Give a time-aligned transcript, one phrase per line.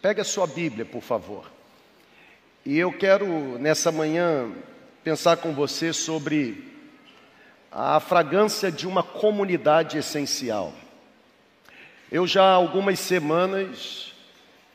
[0.00, 1.50] Pega a sua Bíblia, por favor.
[2.64, 4.52] E eu quero, nessa manhã,
[5.02, 6.64] pensar com você sobre
[7.70, 10.72] a fragrância de uma comunidade essencial.
[12.10, 14.08] Eu já há algumas semanas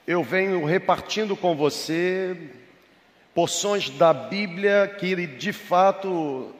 [0.05, 2.35] eu venho repartindo com você
[3.33, 6.53] porções da Bíblia que de fato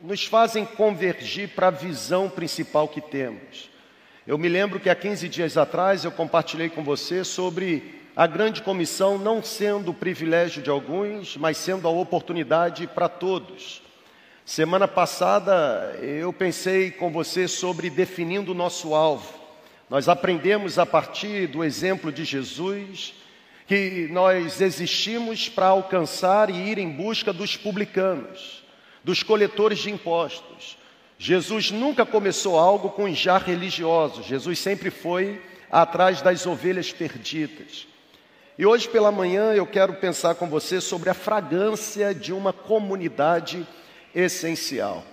[0.00, 3.68] nos fazem convergir para a visão principal que temos.
[4.26, 8.62] Eu me lembro que há 15 dias atrás eu compartilhei com você sobre a grande
[8.62, 13.82] comissão não sendo o privilégio de alguns, mas sendo a oportunidade para todos.
[14.42, 19.30] Semana passada eu pensei com você sobre definindo o nosso alvo.
[19.90, 23.12] Nós aprendemos a partir do exemplo de Jesus
[23.66, 28.64] que nós existimos para alcançar e ir em busca dos publicanos,
[29.04, 30.78] dos coletores de impostos.
[31.18, 35.40] Jesus nunca começou algo com já religioso, Jesus sempre foi
[35.70, 37.86] atrás das ovelhas perdidas.
[38.56, 43.66] E hoje pela manhã eu quero pensar com você sobre a fragrância de uma comunidade
[44.14, 45.04] essencial.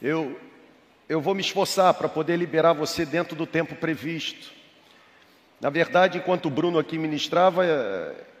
[0.00, 0.38] Eu,
[1.08, 4.50] eu vou me esforçar para poder liberar você dentro do tempo previsto.
[5.60, 7.62] Na verdade, enquanto o Bruno aqui ministrava,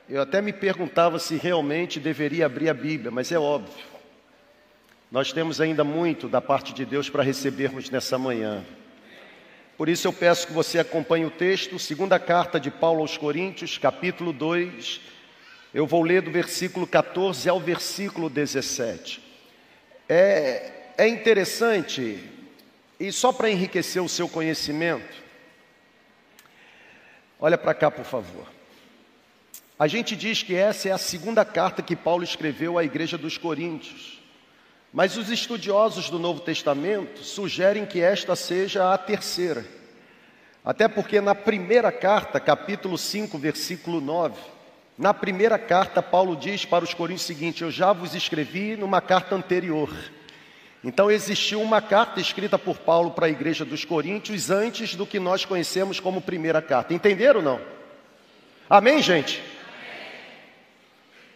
[0.08, 3.91] eu até me perguntava se realmente deveria abrir a Bíblia, mas é óbvio.
[5.12, 8.64] Nós temos ainda muito da parte de Deus para recebermos nessa manhã.
[9.76, 13.76] Por isso eu peço que você acompanhe o texto, segunda carta de Paulo aos Coríntios,
[13.76, 15.02] capítulo 2.
[15.74, 19.22] Eu vou ler do versículo 14 ao versículo 17.
[20.08, 22.18] É, é interessante,
[22.98, 25.22] e só para enriquecer o seu conhecimento,
[27.38, 28.46] olha para cá, por favor.
[29.78, 33.36] A gente diz que essa é a segunda carta que Paulo escreveu à igreja dos
[33.36, 34.21] Coríntios.
[34.92, 39.64] Mas os estudiosos do Novo Testamento sugerem que esta seja a terceira.
[40.62, 44.38] Até porque na primeira carta, capítulo 5, versículo 9,
[44.98, 49.00] na primeira carta, Paulo diz para os coríntios o seguinte: Eu já vos escrevi numa
[49.00, 49.90] carta anterior.
[50.84, 55.18] Então existiu uma carta escrita por Paulo para a igreja dos coríntios antes do que
[55.18, 56.92] nós conhecemos como primeira carta.
[56.92, 57.60] Entenderam ou não?
[58.68, 59.42] Amém, gente?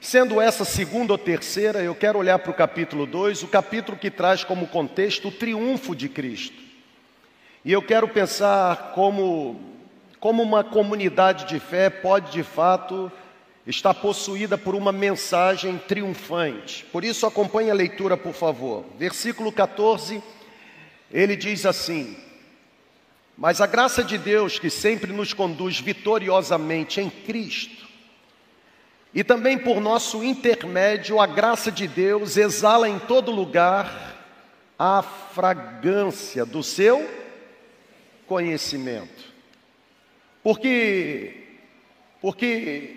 [0.06, 4.09] Sendo essa segunda ou terceira, eu quero olhar para o capítulo 2, o capítulo que
[4.09, 6.62] traz como contexto o triunfo de Cristo.
[7.65, 9.61] E eu quero pensar como,
[10.21, 13.11] como uma comunidade de fé pode de fato
[13.67, 16.84] estar possuída por uma mensagem triunfante.
[16.93, 18.84] Por isso, acompanhe a leitura, por favor.
[18.97, 20.23] Versículo 14,
[21.11, 22.17] ele diz assim:
[23.37, 27.86] Mas a graça de Deus que sempre nos conduz vitoriosamente em Cristo,
[29.16, 34.15] e também por nosso intermédio, a graça de Deus exala em todo lugar
[34.78, 37.09] a fragrância do seu
[38.26, 39.32] conhecimento.
[40.43, 41.44] Porque
[42.21, 42.97] porque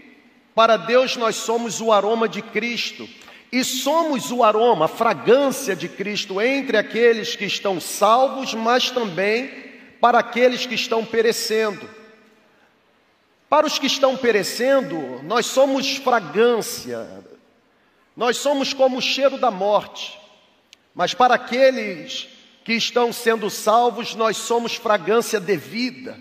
[0.54, 3.08] para Deus nós somos o aroma de Cristo
[3.50, 9.50] e somos o aroma, a fragrância de Cristo entre aqueles que estão salvos, mas também
[10.02, 11.90] para aqueles que estão perecendo.
[13.50, 17.24] Para os que estão perecendo, nós somos fragrância,
[18.16, 20.20] nós somos como o cheiro da morte,
[20.94, 22.28] mas para aqueles
[22.64, 26.18] que estão sendo salvos, nós somos fragrância devida.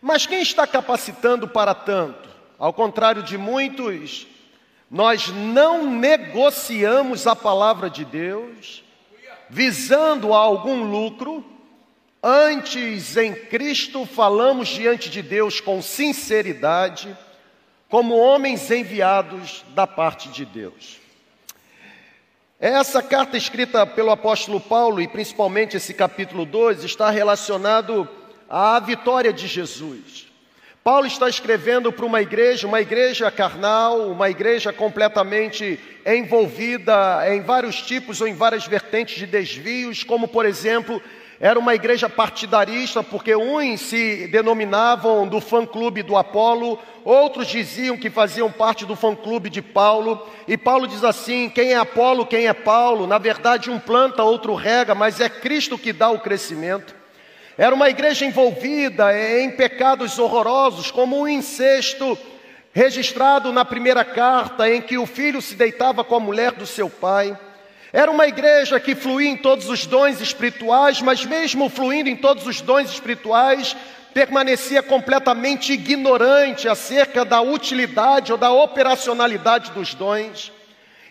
[0.00, 2.28] Mas quem está capacitando para tanto?
[2.58, 4.26] Ao contrário de muitos,
[4.90, 8.82] nós não negociamos a palavra de Deus
[9.50, 11.44] visando a algum lucro,
[12.22, 17.16] Antes, em Cristo, falamos diante de Deus com sinceridade,
[17.88, 20.98] como homens enviados da parte de Deus.
[22.58, 28.08] Essa carta escrita pelo apóstolo Paulo, e principalmente esse capítulo 2, está relacionado
[28.50, 30.26] à vitória de Jesus.
[30.82, 37.80] Paulo está escrevendo para uma igreja, uma igreja carnal, uma igreja completamente envolvida em vários
[37.82, 41.00] tipos ou em várias vertentes de desvios, como por exemplo
[41.40, 48.10] era uma igreja partidarista, porque uns se denominavam do fã-clube do Apolo, outros diziam que
[48.10, 50.28] faziam parte do fã-clube de Paulo.
[50.48, 53.06] E Paulo diz assim: quem é Apolo, quem é Paulo?
[53.06, 56.96] Na verdade, um planta, outro rega, mas é Cristo que dá o crescimento.
[57.56, 62.18] Era uma igreja envolvida em pecados horrorosos, como o incesto
[62.72, 66.90] registrado na primeira carta, em que o filho se deitava com a mulher do seu
[66.90, 67.36] pai.
[67.92, 72.46] Era uma igreja que fluía em todos os dons espirituais, mas mesmo fluindo em todos
[72.46, 73.74] os dons espirituais,
[74.12, 80.52] permanecia completamente ignorante acerca da utilidade ou da operacionalidade dos dons.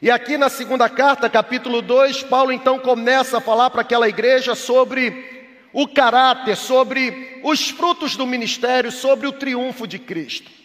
[0.01, 4.53] E aqui na segunda carta, capítulo 2, Paulo então começa a falar para aquela igreja
[4.53, 10.56] sobre o caráter, sobre os frutos do ministério, sobre o triunfo de Cristo.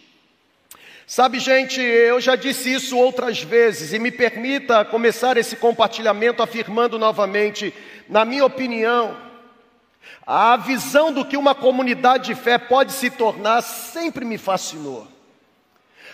[1.05, 6.97] Sabe, gente, eu já disse isso outras vezes e me permita começar esse compartilhamento afirmando
[6.97, 7.73] novamente,
[8.07, 9.17] na minha opinião,
[10.25, 15.07] a visão do que uma comunidade de fé pode se tornar sempre me fascinou.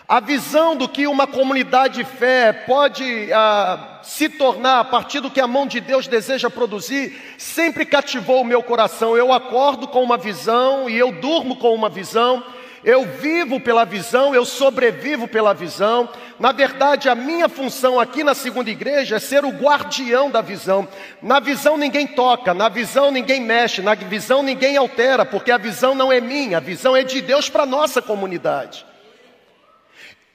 [0.08, 5.30] A visão do que uma comunidade de fé pode ah, se tornar a partir do
[5.30, 9.16] que a mão de Deus deseja produzir, sempre cativou o meu coração.
[9.16, 12.44] Eu acordo com uma visão e eu durmo com uma visão.
[12.84, 16.10] Eu vivo pela visão, eu sobrevivo pela visão.
[16.40, 20.88] Na verdade, a minha função aqui na segunda igreja é ser o guardião da visão.
[21.22, 25.94] Na visão ninguém toca, na visão ninguém mexe, na visão ninguém altera, porque a visão
[25.94, 28.86] não é minha, a visão é de Deus para a nossa comunidade.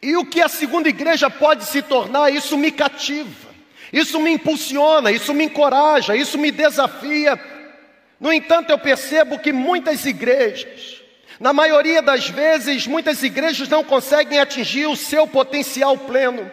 [0.02, 3.48] E o que a segunda igreja pode se tornar, isso me cativa,
[3.90, 7.40] isso me impulsiona, isso me encoraja, isso me desafia.
[8.20, 11.00] No entanto, eu percebo que muitas igrejas,
[11.40, 16.50] na maioria das vezes, muitas igrejas não conseguem atingir o seu potencial pleno,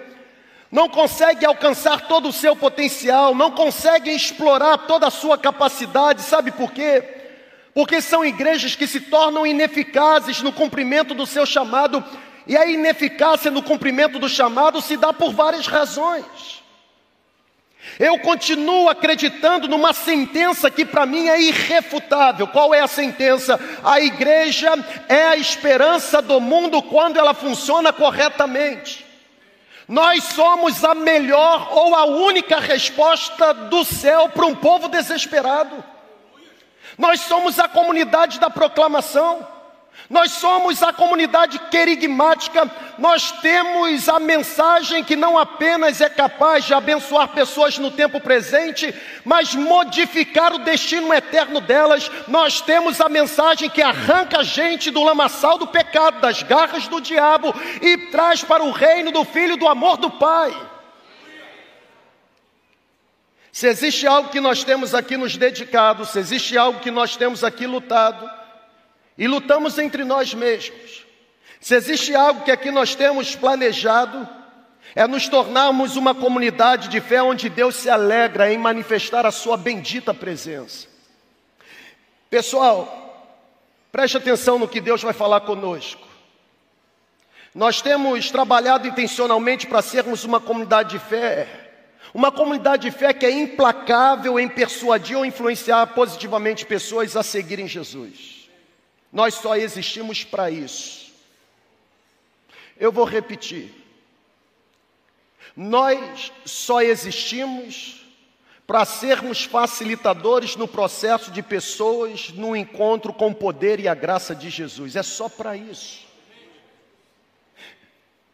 [0.72, 6.52] não conseguem alcançar todo o seu potencial, não conseguem explorar toda a sua capacidade, sabe
[6.52, 7.04] por quê?
[7.74, 12.04] Porque são igrejas que se tornam ineficazes no cumprimento do seu chamado
[12.48, 16.62] e a ineficácia no cumprimento do chamado se dá por várias razões.
[18.00, 22.48] Eu continuo acreditando numa sentença que para mim é irrefutável.
[22.48, 23.60] Qual é a sentença?
[23.84, 24.74] A igreja
[25.08, 29.06] é a esperança do mundo quando ela funciona corretamente.
[29.88, 35.84] Nós somos a melhor ou a única resposta do céu para um povo desesperado.
[36.98, 39.46] Nós somos a comunidade da proclamação.
[40.10, 46.74] Nós somos a comunidade querigmática, nós temos a mensagem que não apenas é capaz de
[46.74, 48.94] abençoar pessoas no tempo presente,
[49.24, 52.12] mas modificar o destino eterno delas.
[52.28, 57.00] Nós temos a mensagem que arranca a gente do lamaçal do pecado, das garras do
[57.00, 60.54] diabo e traz para o reino do Filho do amor do Pai.
[63.52, 67.44] Se existe algo que nós temos aqui nos dedicado, se existe algo que nós temos
[67.44, 68.41] aqui lutado,
[69.18, 71.06] e lutamos entre nós mesmos.
[71.60, 74.28] Se existe algo que aqui nós temos planejado,
[74.96, 79.56] é nos tornarmos uma comunidade de fé onde Deus se alegra em manifestar a sua
[79.56, 80.88] bendita presença.
[82.30, 83.38] Pessoal,
[83.92, 86.08] preste atenção no que Deus vai falar conosco.
[87.54, 91.48] Nós temos trabalhado intencionalmente para sermos uma comunidade de fé,
[92.14, 97.68] uma comunidade de fé que é implacável em persuadir ou influenciar positivamente pessoas a seguirem
[97.68, 98.41] Jesus.
[99.12, 101.12] Nós só existimos para isso.
[102.80, 103.74] Eu vou repetir.
[105.56, 108.06] Nós só existimos
[108.66, 114.34] para sermos facilitadores no processo de pessoas no encontro com o poder e a graça
[114.34, 114.96] de Jesus.
[114.96, 116.08] É só para isso.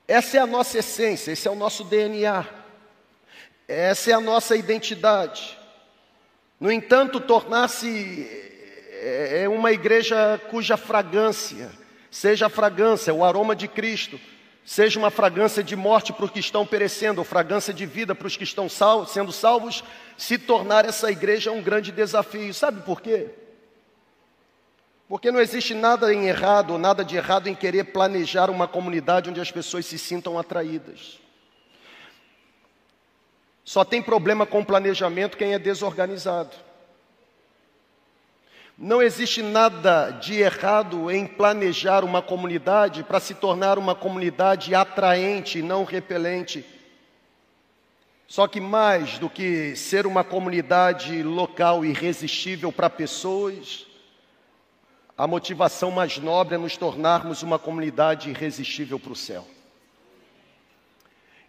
[0.07, 2.45] Essa é a nossa essência, esse é o nosso DNA,
[3.67, 5.57] essa é a nossa identidade.
[6.59, 8.56] No entanto, tornar-se
[9.01, 11.69] é, é uma igreja cuja fragrância
[12.17, 14.19] seja a fragrância, o aroma de Cristo,
[14.65, 18.27] seja uma fragrância de morte para os que estão perecendo, ou fragrância de vida para
[18.27, 19.83] os que estão sal, sendo salvos,
[20.17, 22.53] se tornar essa igreja um grande desafio.
[22.53, 23.29] Sabe por quê?
[25.07, 29.29] Porque não existe nada em errado, ou nada de errado em querer planejar uma comunidade
[29.29, 31.19] onde as pessoas se sintam atraídas.
[33.63, 36.66] Só tem problema com o planejamento quem é desorganizado.
[38.79, 45.57] Não existe nada de errado em planejar uma comunidade para se tornar uma comunidade atraente
[45.57, 46.63] e não repelente.
[48.27, 53.87] Só que mais do que ser uma comunidade local irresistível para pessoas,
[55.17, 59.47] a motivação mais nobre é nos tornarmos uma comunidade irresistível para o céu.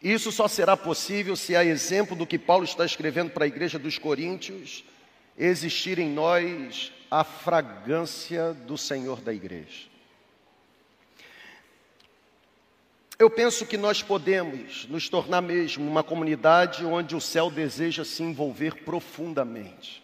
[0.03, 3.79] Isso só será possível se, a exemplo do que Paulo está escrevendo para a igreja
[3.79, 4.83] dos Coríntios,
[5.37, 9.89] existir em nós a fragrância do Senhor da igreja.
[13.19, 18.23] Eu penso que nós podemos nos tornar mesmo uma comunidade onde o céu deseja se
[18.23, 20.03] envolver profundamente.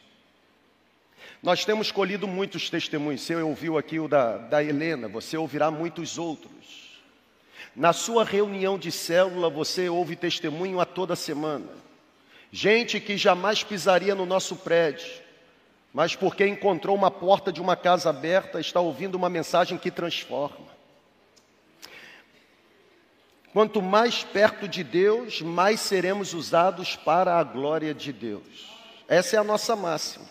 [1.40, 3.20] Nós temos colhido muitos testemunhos.
[3.20, 7.00] Você ouviu aqui o da, da Helena, você ouvirá muitos outros.
[7.76, 11.68] Na sua reunião de célula, você ouve testemunho a toda semana.
[12.50, 15.23] Gente que jamais pisaria no nosso prédio,
[15.94, 20.74] mas porque encontrou uma porta de uma casa aberta, está ouvindo uma mensagem que transforma.
[23.52, 28.42] Quanto mais perto de Deus, mais seremos usados para a glória de Deus.
[29.06, 30.24] Essa é a nossa máxima.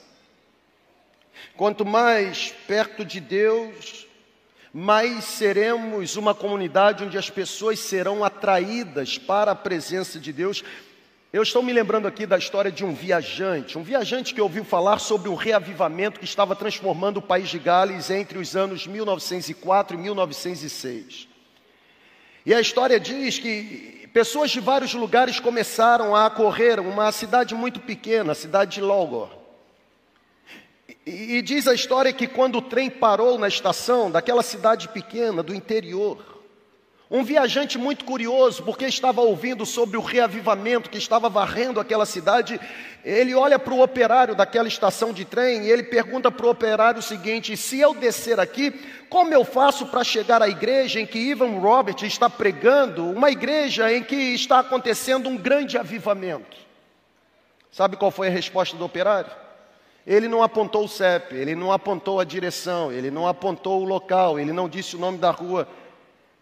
[1.56, 4.06] Quanto mais perto de Deus,
[4.74, 10.62] mais seremos uma comunidade onde as pessoas serão atraídas para a presença de Deus.
[11.34, 15.00] Eu estou me lembrando aqui da história de um viajante, um viajante que ouviu falar
[15.00, 20.00] sobre um reavivamento que estava transformando o país de Gales entre os anos 1904 e
[20.00, 21.28] 1906.
[22.46, 27.80] E a história diz que pessoas de vários lugares começaram a correr uma cidade muito
[27.80, 29.32] pequena, a cidade de Logor.
[31.04, 35.42] E, e diz a história que quando o trem parou na estação daquela cidade pequena
[35.42, 36.33] do interior,
[37.14, 42.60] um viajante muito curioso, porque estava ouvindo sobre o reavivamento que estava varrendo aquela cidade,
[43.06, 47.02] ele olha para o operário daquela estação de trem e ele pergunta para o operário
[47.02, 48.72] o seguinte: se eu descer aqui,
[49.12, 53.94] como eu faço para chegar à igreja em que Ivan Robert está pregando, uma igreja
[53.94, 56.58] em que está acontecendo um grande avivamento?
[57.72, 59.30] Sabe qual foi a resposta do operário?
[60.06, 64.40] Ele não apontou o CEP, ele não apontou a direção, ele não apontou o local,
[64.40, 65.68] ele não disse o nome da rua.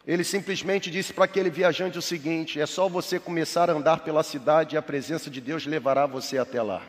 [0.06, 4.24] Ele simplesmente disse para aquele viajante o seguinte: é só você começar a andar pela
[4.24, 6.82] cidade e a presença de Deus levará você até lá.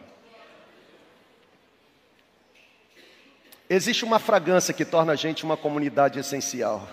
[3.69, 6.89] Existe uma fragrância que torna a gente uma comunidade essencial.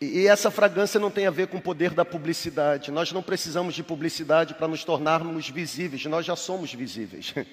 [0.00, 2.90] E essa fragrância não tem a ver com o poder da publicidade.
[2.90, 7.34] Nós não precisamos de publicidade para nos tornarmos visíveis, nós já somos visíveis.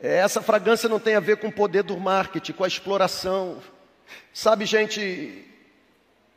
[0.00, 3.62] Essa fragrância não tem a ver com o poder do marketing, com a exploração.
[4.32, 5.46] Sabe, gente,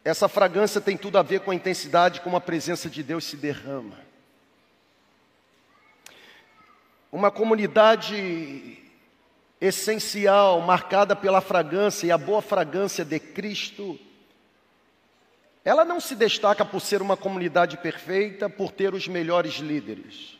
[0.06, 3.36] essa fragrância tem tudo a ver com a intensidade como a presença de Deus se
[3.36, 3.98] derrama.
[7.12, 8.78] Uma comunidade
[9.60, 13.98] essencial, marcada pela fragrância e a boa fragrância de Cristo,
[15.64, 20.38] ela não se destaca por ser uma comunidade perfeita, por ter os melhores líderes.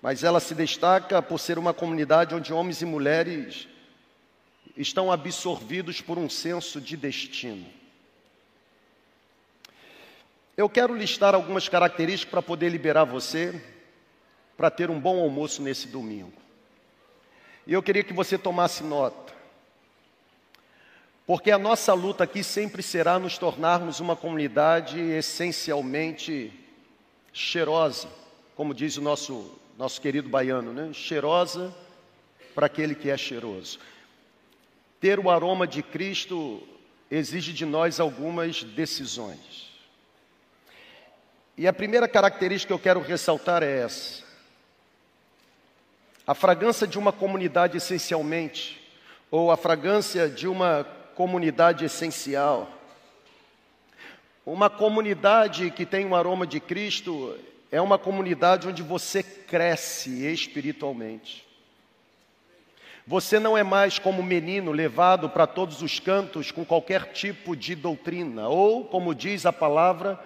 [0.00, 3.66] Mas ela se destaca por ser uma comunidade onde homens e mulheres
[4.76, 7.66] estão absorvidos por um senso de destino.
[10.56, 13.60] Eu quero listar algumas características para poder liberar você
[14.56, 16.32] para ter um bom almoço nesse domingo.
[17.66, 19.32] E eu queria que você tomasse nota.
[21.26, 26.52] Porque a nossa luta aqui sempre será nos tornarmos uma comunidade essencialmente
[27.32, 28.08] cheirosa,
[28.54, 30.92] como diz o nosso, nosso querido baiano, né?
[30.92, 31.74] cheirosa
[32.54, 33.78] para aquele que é cheiroso.
[35.02, 36.62] Ter o aroma de Cristo
[37.10, 39.68] exige de nós algumas decisões.
[41.58, 44.22] E a primeira característica que eu quero ressaltar é essa:
[46.24, 48.80] a fragrância de uma comunidade essencialmente,
[49.28, 50.84] ou a fragrância de uma
[51.16, 52.70] comunidade essencial.
[54.46, 57.36] Uma comunidade que tem um aroma de Cristo
[57.72, 61.51] é uma comunidade onde você cresce espiritualmente.
[63.06, 67.74] Você não é mais como menino levado para todos os cantos com qualquer tipo de
[67.74, 70.18] doutrina, ou, como diz a palavra,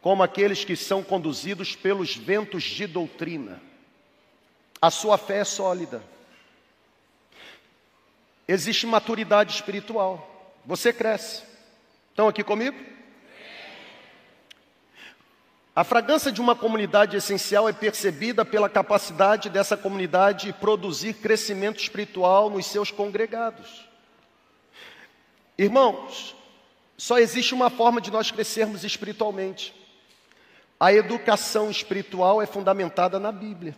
[0.00, 3.60] como aqueles que são conduzidos pelos ventos de doutrina.
[4.80, 6.02] A sua fé é sólida.
[8.46, 10.54] Existe maturidade espiritual.
[10.64, 11.42] Você cresce.
[12.10, 12.97] Estão aqui comigo?
[15.78, 22.50] A fragrância de uma comunidade essencial é percebida pela capacidade dessa comunidade produzir crescimento espiritual
[22.50, 23.88] nos seus congregados.
[25.56, 26.34] Irmãos,
[26.96, 29.72] só existe uma forma de nós crescermos espiritualmente.
[30.80, 33.76] A educação espiritual é fundamentada na Bíblia.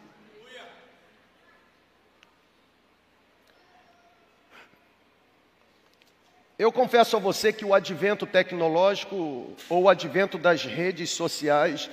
[6.61, 11.88] Eu confesso a você que o advento tecnológico ou o advento das redes sociais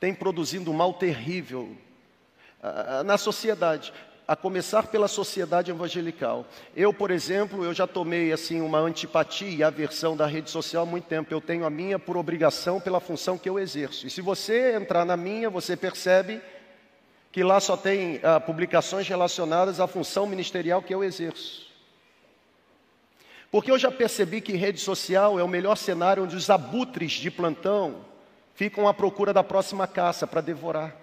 [0.00, 1.68] tem produzido um mal terrível
[2.60, 3.92] uh, na sociedade,
[4.26, 6.44] a começar pela sociedade evangelical.
[6.74, 10.86] Eu, por exemplo, eu já tomei assim uma antipatia e aversão da rede social há
[10.86, 11.32] muito tempo.
[11.32, 14.04] Eu tenho a minha por obrigação pela função que eu exerço.
[14.04, 16.40] E se você entrar na minha, você percebe
[17.30, 21.67] que lá só tem uh, publicações relacionadas à função ministerial que eu exerço.
[23.50, 27.30] Porque eu já percebi que rede social é o melhor cenário onde os abutres de
[27.30, 28.04] plantão
[28.54, 30.94] ficam à procura da próxima caça para devorar.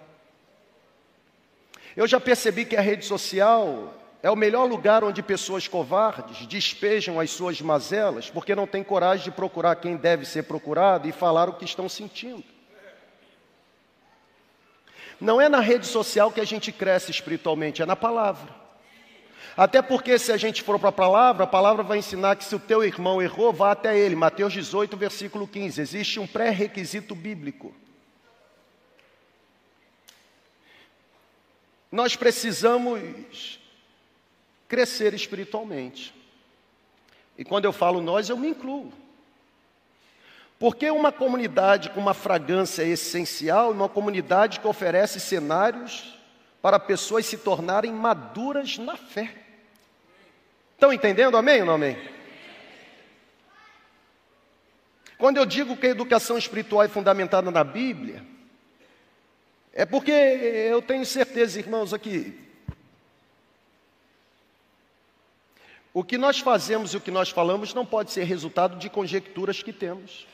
[1.96, 7.18] Eu já percebi que a rede social é o melhor lugar onde pessoas covardes despejam
[7.18, 11.48] as suas mazelas, porque não têm coragem de procurar quem deve ser procurado e falar
[11.48, 12.44] o que estão sentindo.
[15.20, 18.65] Não é na rede social que a gente cresce espiritualmente, é na palavra.
[19.56, 22.54] Até porque se a gente for para a palavra, a palavra vai ensinar que se
[22.54, 24.14] o teu irmão errou, vá até ele.
[24.14, 25.80] Mateus 18, versículo 15.
[25.80, 27.74] Existe um pré-requisito bíblico.
[31.90, 33.58] Nós precisamos
[34.68, 36.14] crescer espiritualmente.
[37.38, 38.92] E quando eu falo nós, eu me incluo.
[40.58, 46.14] Porque uma comunidade com uma fragrância essencial, uma comunidade que oferece cenários
[46.60, 49.45] para pessoas se tornarem maduras na fé.
[50.76, 51.38] Estão entendendo?
[51.38, 51.96] Amém ou não amém?
[55.16, 58.22] Quando eu digo que a educação espiritual é fundamentada na Bíblia,
[59.72, 62.38] é porque eu tenho certeza, irmãos, aqui,
[65.94, 69.62] o que nós fazemos e o que nós falamos não pode ser resultado de conjecturas
[69.62, 70.26] que temos.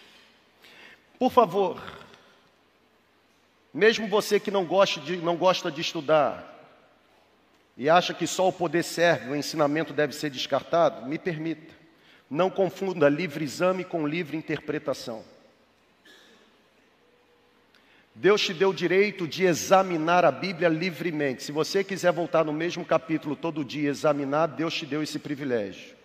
[1.21, 1.81] Por favor,
[3.73, 6.53] mesmo você que não gosta de, não gosta de estudar
[7.76, 11.75] e acha que só o poder serve, o ensinamento deve ser descartado, me permita,
[12.31, 15.25] não confunda livre exame com livre interpretação.
[18.14, 21.43] Deus te deu o direito de examinar a Bíblia livremente.
[21.43, 26.02] Se você quiser voltar no mesmo capítulo todo dia examinar, Deus te deu esse privilégio.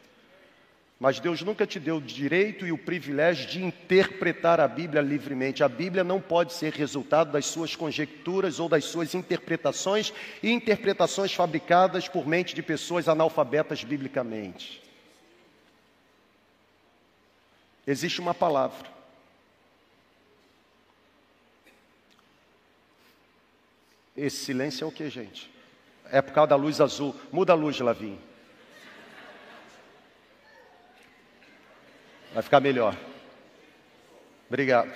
[0.99, 5.63] Mas Deus nunca te deu o direito e o privilégio de interpretar a Bíblia livremente.
[5.63, 10.11] A Bíblia não pode ser resultado das suas conjecturas ou das suas interpretações
[10.41, 14.81] e interpretações fabricadas por mente de pessoas analfabetas biblicamente.
[17.85, 18.89] Existe uma palavra.
[24.15, 25.47] Esse silêncio é o que, gente?
[26.11, 27.15] É por causa da luz azul.
[27.31, 28.19] Muda a luz, Lavinho.
[32.37, 32.95] Vai ficar melhor.
[34.47, 34.93] Obrigado.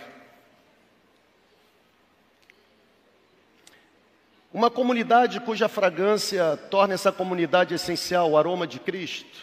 [4.53, 9.39] Uma comunidade cuja fragrância torna essa comunidade essencial, o aroma de Cristo,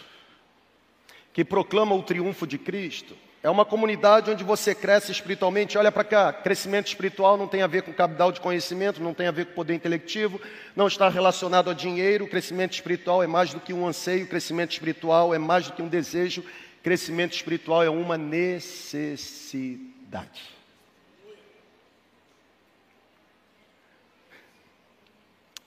[1.33, 5.79] que proclama o triunfo de Cristo, é uma comunidade onde você cresce espiritualmente.
[5.79, 9.29] Olha para cá, crescimento espiritual não tem a ver com capital de conhecimento, não tem
[9.29, 10.41] a ver com poder intelectivo,
[10.75, 12.27] não está relacionado a dinheiro.
[12.27, 15.89] crescimento espiritual é mais do que um anseio, crescimento espiritual é mais do que um
[15.89, 16.45] desejo,
[16.89, 19.85] Crescimento espiritual é uma necessidade.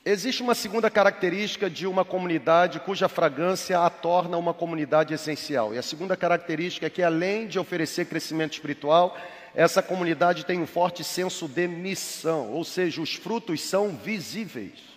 [0.03, 5.75] Existe uma segunda característica de uma comunidade cuja fragrância a torna uma comunidade essencial.
[5.75, 9.15] E a segunda característica é que, além de oferecer crescimento espiritual,
[9.53, 14.90] essa comunidade tem um forte senso de missão, ou seja, os frutos são visíveis.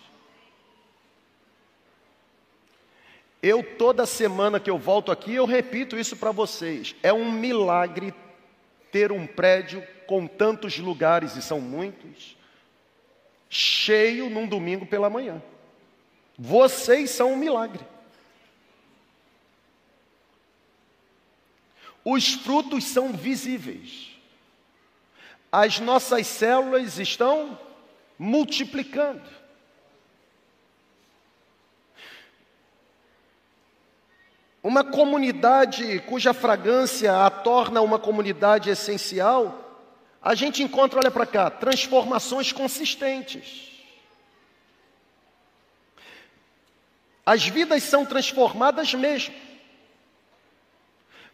[3.47, 6.95] Eu, toda semana que eu volto aqui, eu repito isso para vocês.
[7.03, 8.11] É um milagre
[8.91, 12.35] ter um prédio com tantos lugares, e são muitos,
[13.47, 15.43] cheio num domingo pela manhã.
[16.35, 17.85] Vocês são um milagre.
[22.03, 24.17] Os frutos são visíveis.
[25.51, 27.59] As nossas células estão
[28.17, 29.44] multiplicando.
[34.65, 39.85] Uma comunidade cuja fragrância a torna uma comunidade essencial,
[40.19, 43.69] a gente encontra, olha para cá, transformações consistentes.
[47.23, 49.35] As vidas são transformadas mesmo.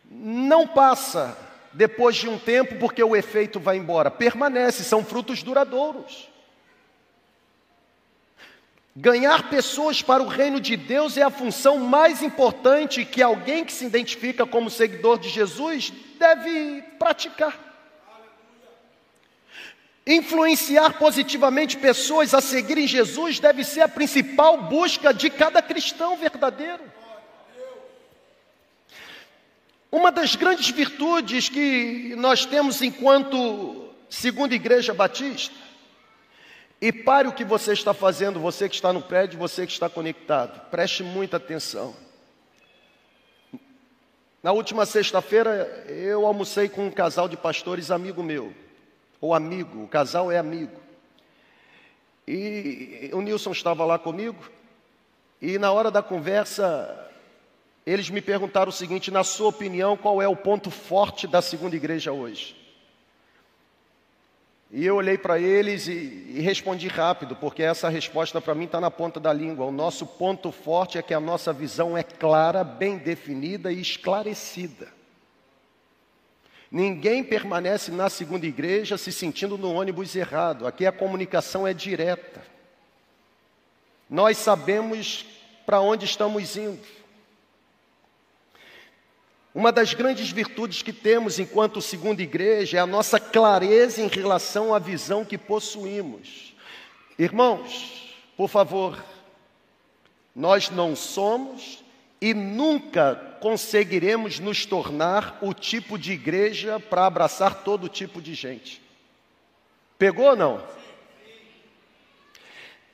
[0.10, 1.38] Não passa
[1.72, 6.30] depois de um tempo porque o efeito vai embora, permanece, são frutos duradouros.
[8.96, 13.72] Ganhar pessoas para o reino de Deus é a função mais importante que alguém que
[13.72, 17.58] se identifica como seguidor de Jesus deve praticar.
[20.06, 26.84] Influenciar positivamente pessoas a seguirem Jesus deve ser a principal busca de cada cristão verdadeiro.
[29.90, 35.71] Uma das grandes virtudes que nós temos enquanto segunda igreja batista
[36.82, 39.88] e pare o que você está fazendo, você que está no prédio, você que está
[39.88, 40.60] conectado.
[40.72, 41.96] Preste muita atenção.
[44.42, 48.52] Na última sexta-feira, eu almocei com um casal de pastores amigo meu.
[49.22, 50.82] Ou amigo, o casal é amigo.
[52.28, 54.50] E o Nilson estava lá comigo.
[55.40, 57.12] E na hora da conversa,
[57.86, 61.76] eles me perguntaram o seguinte: na sua opinião, qual é o ponto forte da segunda
[61.76, 62.61] igreja hoje?
[64.74, 65.92] E eu olhei para eles e,
[66.30, 69.66] e, respondi rápido, porque essa resposta para mim está na ponta da língua.
[69.66, 74.88] O nosso ponto forte é que a nossa visão é clara, bem definida e esclarecida.
[76.72, 80.66] Ninguém permanece na segunda igreja se sentindo no ônibus errado.
[80.66, 82.42] Aqui a comunicação é direta.
[84.10, 85.26] Nós sabemos
[85.66, 87.01] para onde estamos indo.
[89.54, 94.74] Uma das grandes virtudes que temos enquanto segunda igreja é a nossa clareza em relação
[94.74, 96.56] à visão que possuímos.
[97.20, 99.04] Irmãos, por favor,
[100.34, 101.84] nós não somos
[102.22, 108.82] e nunca conseguiremos nos tornar o tipo de igreja para abraçar todo tipo de gente.
[109.98, 110.64] Pegou ou não?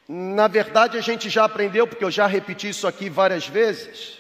[0.08, 4.17] Na verdade, a gente já aprendeu, porque eu já repeti isso aqui várias vezes,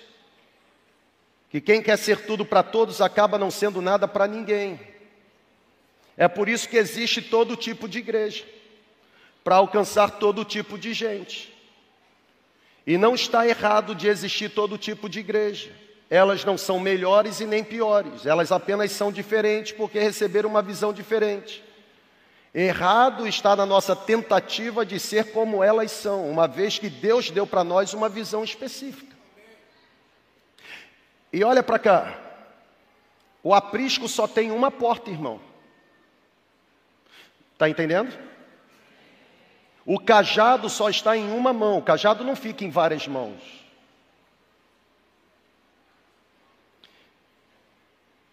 [1.49, 4.79] que quem quer ser tudo para todos acaba não sendo nada para ninguém.
[6.17, 8.43] É por isso que existe todo tipo de igreja
[9.43, 11.53] para alcançar todo tipo de gente.
[12.85, 15.71] E não está errado de existir todo tipo de igreja.
[16.09, 20.93] Elas não são melhores e nem piores, elas apenas são diferentes porque receberam uma visão
[20.93, 21.61] diferente.
[22.53, 27.45] Errado está na nossa tentativa de ser como elas são, uma vez que Deus deu
[27.45, 29.16] para nós uma visão específica.
[31.31, 32.19] E olha para cá,
[33.43, 35.39] o aprisco só tem uma porta, irmão.
[37.53, 38.17] Está entendendo?
[39.85, 43.41] O cajado só está em uma mão, o cajado não fica em várias mãos.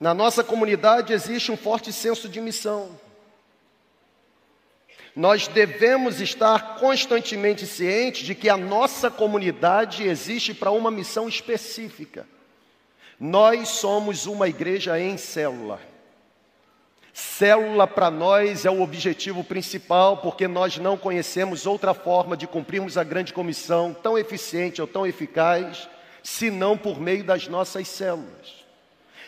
[0.01, 2.99] Na nossa comunidade existe um forte senso de missão.
[5.15, 12.27] Nós devemos estar constantemente cientes de que a nossa comunidade existe para uma missão específica.
[13.19, 15.81] Nós somos uma igreja em célula.
[17.13, 22.99] Célula para nós é o objetivo principal, porque nós não conhecemos outra forma de cumprirmos
[22.99, 25.89] a grande comissão tão eficiente ou tão eficaz,
[26.25, 28.65] senão por meio das nossas células.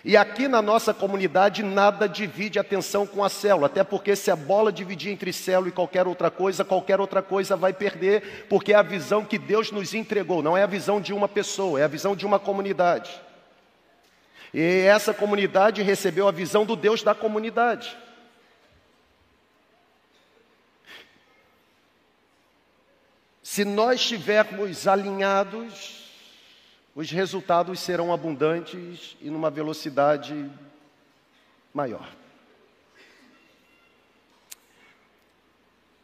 [0.04, 4.36] E aqui na nossa comunidade nada divide atenção com a célula, até porque se a
[4.36, 8.76] bola dividir entre célula e qualquer outra coisa, qualquer outra coisa vai perder, porque é
[8.76, 11.88] a visão que Deus nos entregou, não é a visão de uma pessoa, é a
[11.88, 13.25] visão de uma comunidade.
[14.52, 17.96] E essa comunidade recebeu a visão do Deus da comunidade.
[23.42, 26.10] Se nós estivermos alinhados,
[26.94, 30.50] os resultados serão abundantes e numa velocidade
[31.72, 32.08] maior.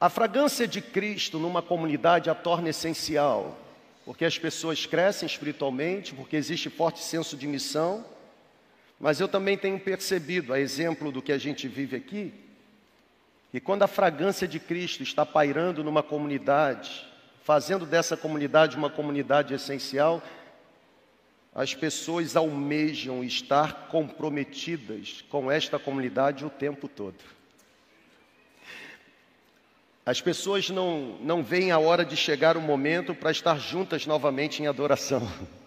[0.00, 3.56] A fragrância de Cristo numa comunidade a torna essencial,
[4.04, 8.04] porque as pessoas crescem espiritualmente, porque existe forte senso de missão,
[9.02, 12.32] mas eu também tenho percebido, a exemplo do que a gente vive aqui,
[13.50, 17.04] que quando a fragrância de Cristo está pairando numa comunidade,
[17.42, 20.22] fazendo dessa comunidade uma comunidade essencial,
[21.52, 27.18] as pessoas almejam estar comprometidas com esta comunidade o tempo todo.
[30.06, 34.62] As pessoas não, não veem a hora de chegar o momento para estar juntas novamente
[34.62, 35.28] em adoração.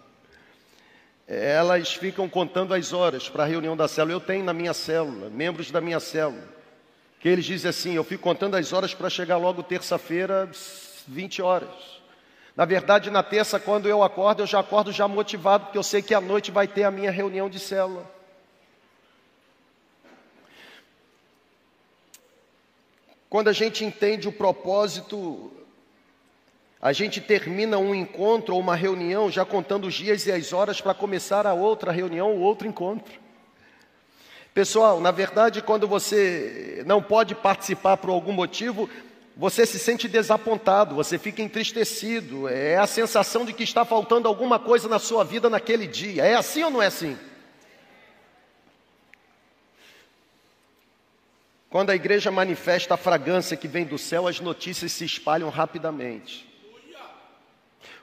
[1.26, 4.14] Elas ficam contando as horas para a reunião da célula.
[4.14, 6.44] Eu tenho na minha célula, membros da minha célula,
[7.18, 10.48] que eles dizem assim: eu fico contando as horas para chegar logo terça-feira,
[11.08, 11.96] 20 horas.
[12.54, 16.00] Na verdade, na terça, quando eu acordo, eu já acordo já motivado, porque eu sei
[16.00, 18.10] que à noite vai ter a minha reunião de célula.
[23.28, 25.52] Quando a gente entende o propósito,
[26.80, 30.80] a gente termina um encontro ou uma reunião já contando os dias e as horas
[30.80, 33.18] para começar a outra reunião ou outro encontro.
[34.52, 38.88] Pessoal, na verdade, quando você não pode participar por algum motivo,
[39.36, 44.58] você se sente desapontado, você fica entristecido, é a sensação de que está faltando alguma
[44.58, 46.24] coisa na sua vida naquele dia.
[46.24, 47.18] É assim ou não é assim?
[51.68, 56.55] Quando a igreja manifesta a fragrância que vem do céu, as notícias se espalham rapidamente.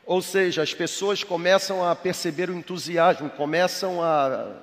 [0.05, 4.55] Ou seja, as pessoas começam a perceber o entusiasmo, começam a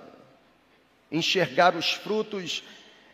[1.11, 2.63] enxergar os frutos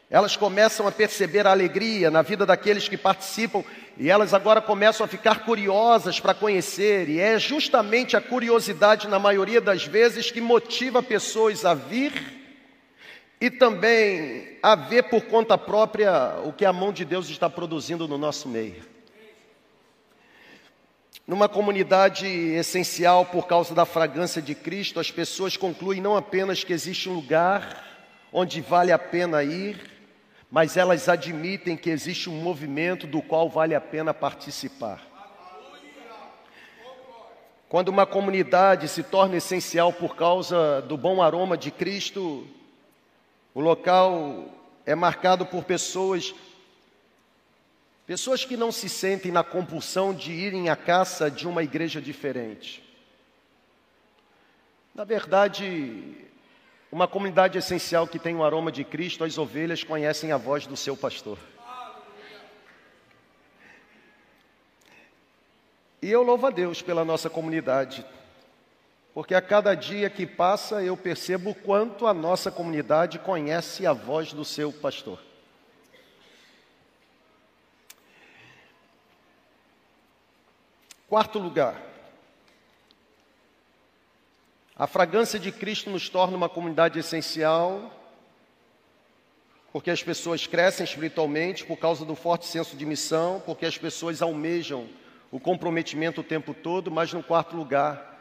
[0.09, 3.65] elas começam a perceber a alegria na vida daqueles que participam
[3.99, 9.19] e elas agora começam a ficar curiosas para conhecer, e é justamente a curiosidade, na
[9.19, 12.13] maioria das vezes, que motiva pessoas a vir
[13.41, 18.07] e também a ver por conta própria o que a mão de Deus está produzindo
[18.07, 18.96] no nosso meio.
[21.27, 26.73] Numa comunidade essencial por causa da fragrância de Cristo, as pessoas concluem não apenas que
[26.73, 27.85] existe um lugar
[28.33, 29.91] onde vale a pena ir,
[30.49, 35.03] mas elas admitem que existe um movimento do qual vale a pena participar.
[37.69, 42.47] Quando uma comunidade se torna essencial por causa do bom aroma de Cristo,
[43.53, 44.45] o local
[44.85, 46.33] é marcado por pessoas
[48.07, 52.83] pessoas que não se sentem na compulsão de irem à caça de uma igreja diferente.
[54.95, 56.15] Na verdade,
[56.91, 60.77] uma comunidade essencial que tem o aroma de Cristo, as ovelhas conhecem a voz do
[60.77, 61.37] seu pastor.
[66.01, 68.07] E eu louvo a Deus pela nossa comunidade.
[69.13, 73.95] porque a cada dia que passa eu percebo o quanto a nossa comunidade conhece a
[73.95, 75.26] voz do seu pastor.
[81.09, 81.81] Quarto lugar,
[84.75, 87.93] a fragrância de Cristo nos torna uma comunidade essencial,
[89.73, 94.21] porque as pessoas crescem espiritualmente por causa do forte senso de missão, porque as pessoas
[94.21, 94.89] almejam
[95.31, 98.19] o comprometimento o tempo todo, mas no quarto lugar,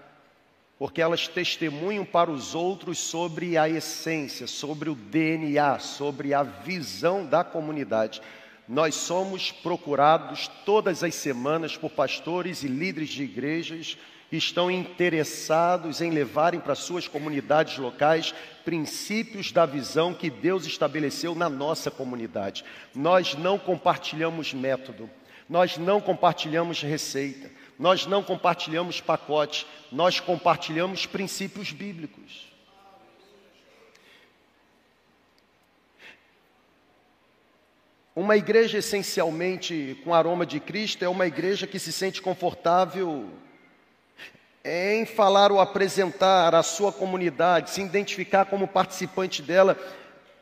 [0.77, 7.25] porque elas testemunham para os outros sobre a essência, sobre o DNA, sobre a visão
[7.25, 8.21] da comunidade.
[8.67, 13.97] Nós somos procurados todas as semanas por pastores e líderes de igrejas
[14.29, 21.35] que estão interessados em levarem para suas comunidades locais princípios da visão que Deus estabeleceu
[21.35, 22.65] na nossa comunidade.
[22.95, 25.07] Nós não compartilhamos método,
[25.47, 32.54] nós não compartilhamos receita, nós não compartilhamos pacote, nós compartilhamos princípios bíblicos.
[38.15, 43.29] Uma igreja essencialmente com aroma de Cristo é uma igreja que se sente confortável
[44.63, 49.77] em falar ou apresentar a sua comunidade, se identificar como participante dela,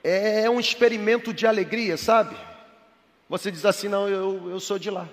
[0.04, 2.38] é um experimento de alegria, sabe?
[3.28, 5.10] Você diz assim: não, eu, eu sou de lá,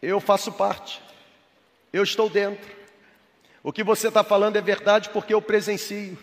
[0.00, 1.02] eu faço parte,
[1.92, 2.74] eu estou dentro.
[3.62, 6.18] O que você está falando é verdade porque eu presencio,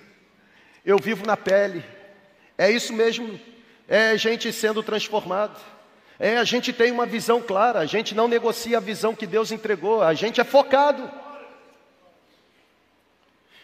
[0.84, 1.86] eu vivo na pele,
[2.58, 3.40] é isso mesmo,
[3.90, 5.56] é gente sendo transformada.
[6.20, 9.52] É, a gente tem uma visão clara, a gente não negocia a visão que Deus
[9.52, 11.10] entregou, a gente é focado.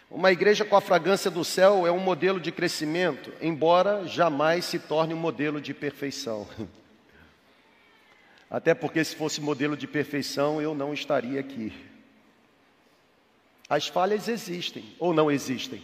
[0.09, 4.79] Uma igreja com a fragrância do céu é um modelo de crescimento, embora jamais se
[4.79, 6.47] torne um modelo de perfeição.
[8.49, 11.73] Até porque, se fosse modelo de perfeição, eu não estaria aqui.
[13.67, 15.83] As falhas existem ou não existem?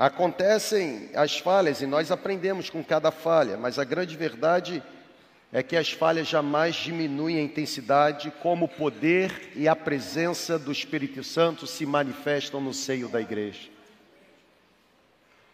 [0.00, 4.82] Acontecem as falhas e nós aprendemos com cada falha, mas a grande verdade
[5.52, 10.72] é que as falhas jamais diminuem a intensidade como o poder e a presença do
[10.72, 13.68] Espírito Santo se manifestam no seio da igreja.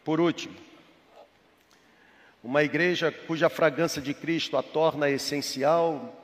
[0.04, 0.54] Por último,
[2.40, 6.22] uma igreja cuja fragrância de Cristo a torna essencial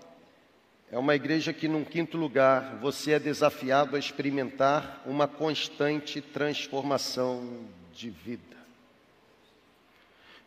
[0.92, 7.82] é uma igreja que, num quinto lugar, você é desafiado a experimentar uma constante transformação
[7.92, 8.57] de vida.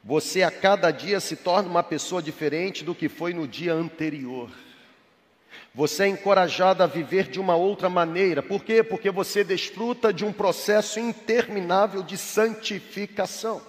[0.04, 4.52] Você a cada dia se torna uma pessoa diferente do que foi no dia anterior.
[5.74, 8.42] Você é encorajado a viver de uma outra maneira.
[8.42, 8.84] Por quê?
[8.84, 13.62] Porque você desfruta de um processo interminável de santificação.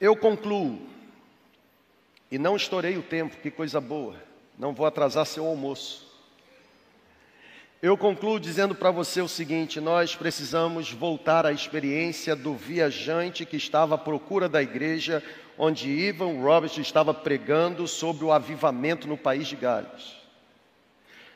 [0.00, 0.78] Eu concluo,
[2.30, 4.16] e não estourei o tempo, que coisa boa,
[4.58, 6.05] não vou atrasar seu almoço.
[7.82, 13.56] Eu concluo dizendo para você o seguinte: nós precisamos voltar à experiência do viajante que
[13.56, 15.22] estava à procura da igreja
[15.58, 20.16] onde Ivan Roberts estava pregando sobre o avivamento no país de Gales.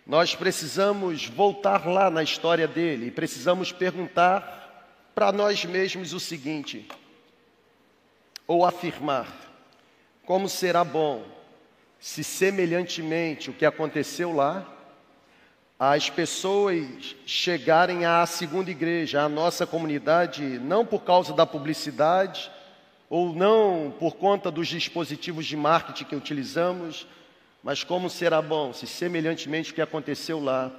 [0.06, 6.88] Nós precisamos voltar lá na história dele e precisamos perguntar para nós mesmos o seguinte,
[8.46, 9.28] ou afirmar:
[10.24, 11.22] como será bom
[11.98, 14.79] se semelhantemente o que aconteceu lá
[15.80, 22.52] as pessoas chegarem à segunda igreja, à nossa comunidade, não por causa da publicidade,
[23.08, 27.06] ou não por conta dos dispositivos de marketing que utilizamos,
[27.62, 30.70] mas como será bom se, semelhantemente o que aconteceu lá,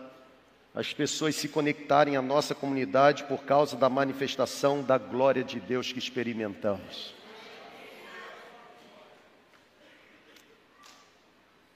[0.76, 5.92] as pessoas se conectarem à nossa comunidade por causa da manifestação da glória de Deus
[5.92, 7.16] que experimentamos.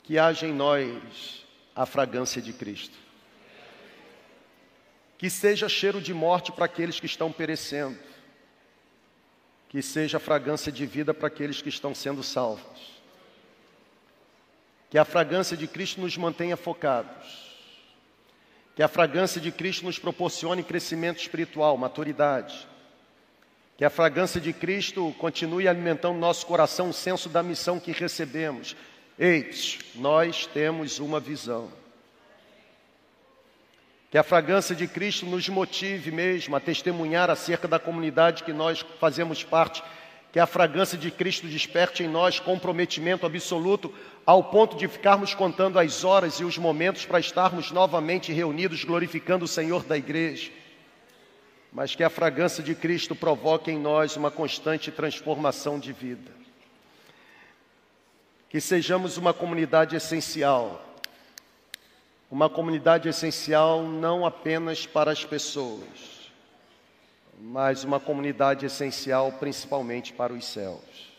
[0.03, 1.43] Que haja em nós
[1.75, 3.04] a fragrância de Cristo
[5.17, 7.97] que seja cheiro de morte para aqueles que estão perecendo,
[9.69, 13.01] que seja fragrância de vida para aqueles que estão sendo salvos,
[14.89, 17.45] que a fragrância de Cristo nos mantenha focados,
[18.75, 22.67] que a fragrância de Cristo nos proporcione crescimento espiritual, maturidade,
[23.77, 28.75] que a fragrância de Cristo continue alimentando nosso coração o senso da missão que recebemos.
[29.17, 31.69] Eis, nós temos uma visão.
[34.09, 38.85] Que a fragrância de Cristo nos motive mesmo a testemunhar acerca da comunidade que nós
[38.99, 39.83] fazemos parte.
[40.31, 43.93] Que a fragrância de Cristo desperte em nós comprometimento absoluto,
[44.25, 49.45] ao ponto de ficarmos contando as horas e os momentos para estarmos novamente reunidos glorificando
[49.45, 50.51] o Senhor da igreja.
[51.71, 56.31] Mas que a fragrância de Cristo provoque em nós uma constante transformação de vida.
[58.49, 60.94] Que sejamos uma comunidade essencial
[62.29, 66.31] uma comunidade essencial não apenas para as pessoas,
[67.39, 71.13] mas uma comunidade essencial principalmente para os céus.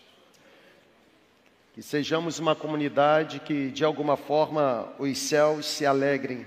[1.75, 6.47] Que sejamos uma comunidade que, de alguma forma, os céus se alegrem.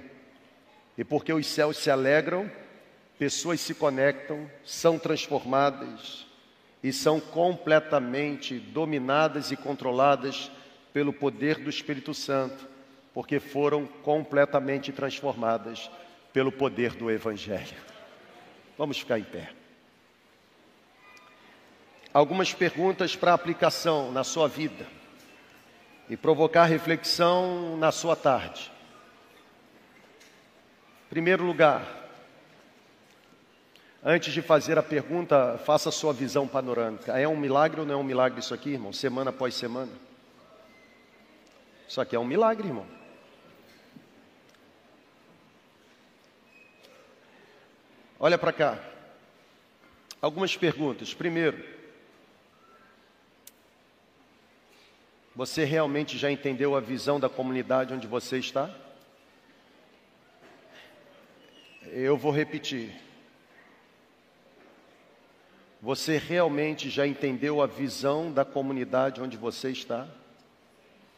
[0.98, 2.52] E porque os céus se alegram,
[3.18, 6.26] pessoas se conectam, são transformadas
[6.82, 10.50] e são completamente dominadas e controladas
[10.92, 12.68] pelo poder do Espírito Santo,
[13.20, 15.92] porque foram completamente transformadas
[16.32, 17.76] pelo poder do Evangelho.
[18.78, 19.50] Vamos ficar em pé.
[22.14, 24.88] Algumas perguntas para aplicação na sua vida
[26.10, 28.72] e provocar reflexão na sua tarde.
[31.10, 31.86] Primeiro lugar,
[34.02, 37.20] antes de fazer a pergunta, faça a sua visão panorâmica.
[37.20, 38.94] É um milagre ou não é um milagre isso aqui, irmão?
[38.94, 39.92] Semana após semana?
[41.86, 42.99] Isso aqui é um milagre, irmão.
[48.20, 48.78] Olha para cá.
[50.22, 51.14] Algumas perguntas.
[51.14, 51.64] Primeiro,
[55.34, 58.70] você realmente já entendeu a visão da comunidade onde você está?
[61.86, 62.94] Eu vou repetir.
[65.82, 70.06] Você realmente já entendeu a visão da comunidade onde você está?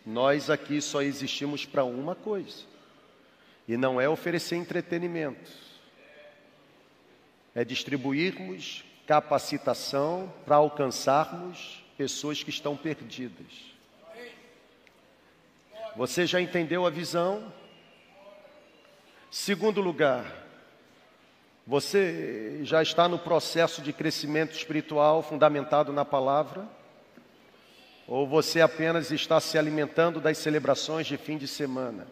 [0.05, 2.63] Nós aqui só existimos para uma coisa,
[3.67, 5.51] e não é oferecer entretenimento,
[7.53, 13.71] é distribuirmos capacitação para alcançarmos pessoas que estão perdidas.
[15.95, 17.51] Você já entendeu a visão?
[19.29, 20.25] Segundo lugar,
[21.67, 26.67] você já está no processo de crescimento espiritual fundamentado na palavra?
[28.07, 32.07] Ou você apenas está se alimentando das celebrações de fim de semana?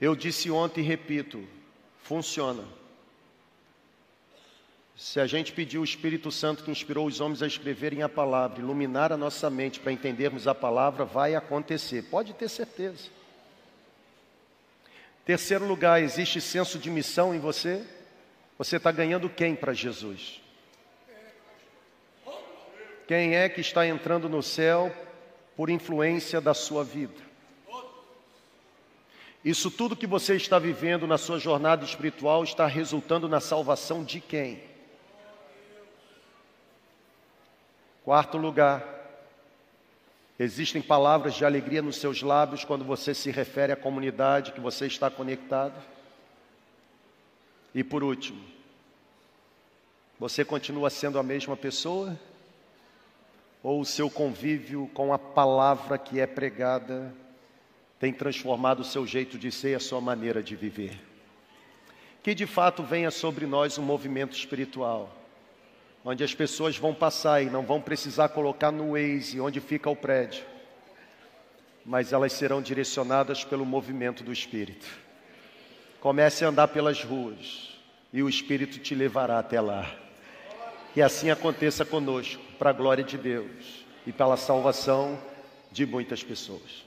[0.00, 1.46] Eu disse ontem e repito:
[2.02, 2.64] funciona.
[4.96, 8.60] Se a gente pedir o Espírito Santo que inspirou os homens a escreverem a palavra,
[8.60, 13.10] iluminar a nossa mente para entendermos a palavra, vai acontecer, pode ter certeza.
[15.26, 17.84] Terceiro lugar, existe senso de missão em você?
[18.56, 20.40] Você está ganhando quem para Jesus?
[23.06, 24.90] Quem é que está entrando no céu
[25.54, 27.26] por influência da sua vida?
[29.44, 34.20] Isso tudo que você está vivendo na sua jornada espiritual está resultando na salvação de
[34.20, 34.75] quem?
[38.06, 38.82] Quarto lugar,
[40.38, 44.86] existem palavras de alegria nos seus lábios quando você se refere à comunidade que você
[44.86, 45.74] está conectado?
[47.74, 48.42] E por último,
[50.18, 52.18] você continua sendo a mesma pessoa?
[53.66, 57.12] ou o seu convívio com a palavra que é pregada
[57.98, 60.96] tem transformado o seu jeito de ser e a sua maneira de viver.
[62.22, 65.12] Que de fato venha sobre nós um movimento espiritual,
[66.08, 69.96] onde as pessoas vão passar e não vão precisar colocar no Waze onde fica o
[69.96, 70.44] prédio,
[71.84, 74.86] mas elas serão direcionadas pelo movimento do Espírito.
[76.00, 77.76] Comece a andar pelas ruas
[78.12, 79.92] e o Espírito te levará até lá.
[80.94, 85.18] Que assim aconteça conosco, para a glória de Deus e pela salvação
[85.72, 86.85] de muitas pessoas.